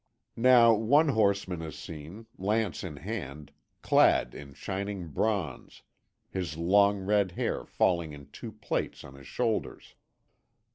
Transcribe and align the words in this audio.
"Now 0.35 0.73
one 0.73 1.09
horseman 1.09 1.61
is 1.61 1.77
seen, 1.77 2.25
lance 2.35 2.83
in 2.83 2.97
hand, 2.97 3.51
clad 3.83 4.33
in 4.33 4.55
shining 4.55 5.09
bronze, 5.09 5.83
his 6.31 6.57
long 6.57 6.97
red 7.01 7.33
hair 7.33 7.65
falling 7.67 8.11
in 8.11 8.31
two 8.31 8.51
plaits 8.53 9.03
on 9.03 9.13
his 9.13 9.27
shoulders. 9.27 9.93